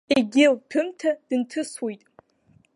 Егьи 0.15 0.45
лҭәымҭа 0.53 1.09
дынҭысуеит. 1.27 2.01